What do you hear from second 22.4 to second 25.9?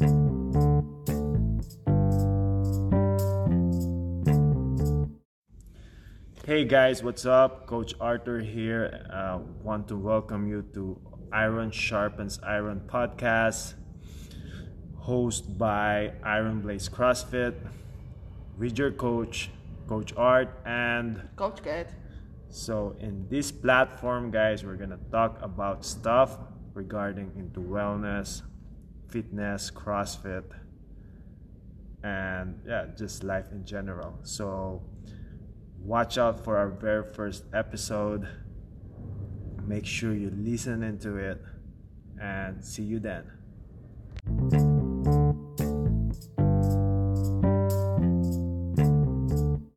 so in this platform, guys, we're gonna talk about